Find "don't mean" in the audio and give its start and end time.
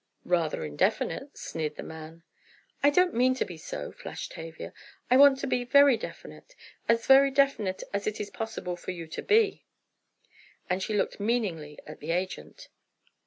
2.89-3.35